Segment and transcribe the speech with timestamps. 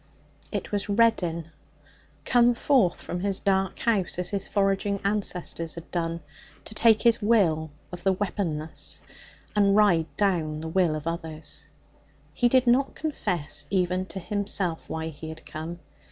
[0.51, 1.51] It was Reddin,
[2.25, 6.21] come forth from his dark house, as his foraging ancestors had done,
[6.65, 9.03] to take his will of the weaponless
[9.55, 11.67] and ride down the will of others.
[12.33, 15.77] He did not confess even to himself why he had come.